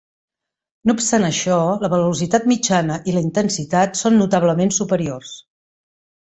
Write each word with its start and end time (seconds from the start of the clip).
No 0.89 0.93
obstant 0.99 1.27
això, 1.27 1.57
la 1.83 1.89
velocitat 1.93 2.47
mitjana 2.53 2.97
i 3.11 3.15
la 3.19 3.23
intensitat 3.27 4.01
són 4.01 4.19
notablement 4.23 4.75
superiors. 4.81 5.37